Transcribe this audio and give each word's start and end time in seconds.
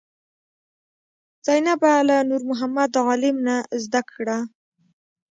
زینبه 1.45 1.93
له 2.09 2.17
نورمحمد 2.29 2.91
عالم 3.05 3.37
نه 3.47 3.55
زده 3.83 4.01
کړه. 4.11 4.37